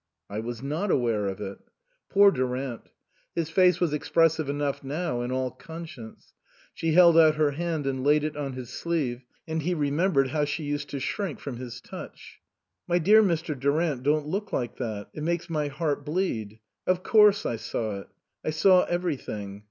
"I 0.31 0.39
was 0.39 0.63
not 0.63 0.89
aware 0.89 1.27
of 1.27 1.39
it." 1.41 1.59
Poor 2.09 2.31
Durant. 2.31 2.89
His 3.35 3.51
face 3.51 3.79
was 3.79 3.93
expressive 3.93 4.49
enough 4.49 4.83
now 4.83 5.21
in 5.21 5.31
all 5.31 5.51
conscience. 5.51 6.33
She 6.73 6.93
held 6.93 7.19
out 7.19 7.35
her 7.35 7.51
hand 7.51 7.85
and 7.85 8.03
laid 8.03 8.23
it 8.23 8.35
on 8.35 8.53
his 8.53 8.71
sleeve, 8.71 9.21
and 9.47 9.61
he 9.61 9.75
remembered 9.75 10.29
how 10.29 10.43
she 10.45 10.63
used 10.63 10.89
to 10.89 10.99
shrink 10.99 11.39
from 11.39 11.57
his 11.57 11.79
touch." 11.81 12.39
My 12.89 12.97
dear 12.97 13.21
Mr. 13.21 13.53
Durant, 13.53 14.01
don't 14.01 14.25
look 14.25 14.51
like 14.51 14.77
that; 14.77 15.09
it 15.13 15.21
makes 15.21 15.51
my 15.51 15.67
heart 15.67 16.03
bleed. 16.03 16.57
Of 16.87 17.03
course 17.03 17.45
I 17.45 17.57
saw 17.57 17.99
it. 17.99 18.07
I 18.43 18.49
saw 18.49 18.85
everything. 18.85 19.59